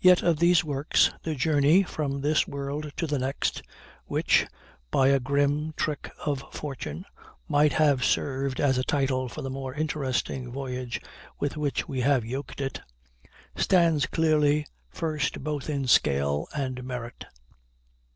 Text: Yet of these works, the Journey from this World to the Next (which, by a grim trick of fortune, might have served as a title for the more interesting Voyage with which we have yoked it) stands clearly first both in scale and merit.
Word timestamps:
Yet 0.00 0.24
of 0.24 0.40
these 0.40 0.64
works, 0.64 1.12
the 1.22 1.36
Journey 1.36 1.84
from 1.84 2.20
this 2.20 2.48
World 2.48 2.90
to 2.96 3.06
the 3.06 3.20
Next 3.20 3.62
(which, 4.06 4.44
by 4.90 5.06
a 5.06 5.20
grim 5.20 5.72
trick 5.76 6.10
of 6.26 6.42
fortune, 6.52 7.04
might 7.46 7.74
have 7.74 8.04
served 8.04 8.58
as 8.60 8.76
a 8.76 8.82
title 8.82 9.28
for 9.28 9.42
the 9.42 9.48
more 9.48 9.72
interesting 9.72 10.50
Voyage 10.50 11.00
with 11.38 11.56
which 11.56 11.86
we 11.86 12.00
have 12.00 12.24
yoked 12.24 12.60
it) 12.60 12.80
stands 13.54 14.06
clearly 14.06 14.66
first 14.90 15.44
both 15.44 15.70
in 15.70 15.86
scale 15.86 16.48
and 16.52 16.82
merit. 16.82 17.26